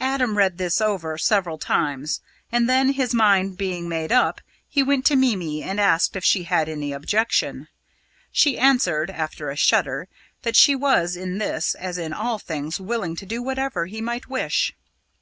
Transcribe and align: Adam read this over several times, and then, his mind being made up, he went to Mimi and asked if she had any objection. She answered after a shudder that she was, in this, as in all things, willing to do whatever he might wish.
Adam 0.00 0.38
read 0.38 0.56
this 0.56 0.80
over 0.80 1.18
several 1.18 1.58
times, 1.58 2.22
and 2.50 2.66
then, 2.66 2.94
his 2.94 3.12
mind 3.12 3.58
being 3.58 3.86
made 3.86 4.10
up, 4.10 4.40
he 4.66 4.82
went 4.82 5.04
to 5.04 5.16
Mimi 5.16 5.62
and 5.62 5.78
asked 5.78 6.16
if 6.16 6.24
she 6.24 6.44
had 6.44 6.66
any 6.66 6.94
objection. 6.94 7.68
She 8.32 8.58
answered 8.58 9.10
after 9.10 9.50
a 9.50 9.56
shudder 9.56 10.08
that 10.44 10.56
she 10.56 10.74
was, 10.74 11.14
in 11.14 11.36
this, 11.36 11.74
as 11.74 11.98
in 11.98 12.14
all 12.14 12.38
things, 12.38 12.80
willing 12.80 13.16
to 13.16 13.26
do 13.26 13.42
whatever 13.42 13.84
he 13.84 14.00
might 14.00 14.30
wish. 14.30 14.72